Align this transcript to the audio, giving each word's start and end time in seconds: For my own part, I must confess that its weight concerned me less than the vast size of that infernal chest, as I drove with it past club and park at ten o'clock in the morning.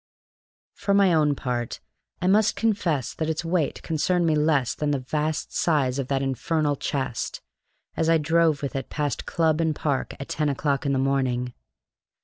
For 0.73 0.95
my 0.95 1.13
own 1.13 1.35
part, 1.35 1.79
I 2.23 2.27
must 2.27 2.55
confess 2.55 3.13
that 3.13 3.29
its 3.29 3.45
weight 3.45 3.83
concerned 3.83 4.25
me 4.25 4.33
less 4.33 4.73
than 4.73 4.89
the 4.89 4.97
vast 5.05 5.55
size 5.55 5.99
of 5.99 6.07
that 6.07 6.23
infernal 6.23 6.75
chest, 6.75 7.39
as 7.95 8.09
I 8.09 8.17
drove 8.17 8.63
with 8.63 8.75
it 8.75 8.89
past 8.89 9.27
club 9.27 9.61
and 9.61 9.75
park 9.75 10.15
at 10.19 10.27
ten 10.27 10.49
o'clock 10.49 10.87
in 10.87 10.93
the 10.93 10.97
morning. 10.97 11.53